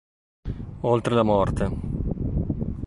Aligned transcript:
Oltre 0.81 1.13
la 1.13 1.21
morte 1.21 1.71